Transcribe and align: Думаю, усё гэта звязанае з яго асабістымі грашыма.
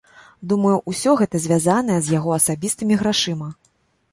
Думаю, 0.53 0.77
усё 0.91 1.13
гэта 1.19 1.41
звязанае 1.45 1.99
з 2.07 2.17
яго 2.17 2.33
асабістымі 2.39 2.99
грашыма. 3.03 3.53